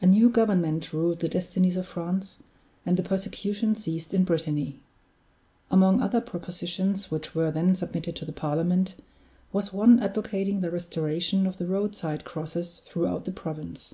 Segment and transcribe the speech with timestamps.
[0.00, 2.36] A new government ruled the destinies of France,
[2.86, 4.78] and the persecution ceased in Brittany.
[5.72, 8.94] Among other propositions which were then submitted to the Parliament,
[9.52, 13.92] was one advocating the restoration of the road side crosses throughout the province.